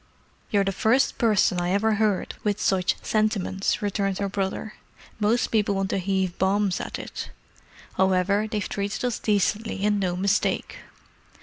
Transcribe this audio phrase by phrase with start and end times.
[0.49, 4.73] "You're the first person I ever heard with such sentiments," returned her brother.
[5.19, 7.29] "Most people want to heave bombs at it.
[7.97, 10.77] However, they've treated us decently, and no mistake.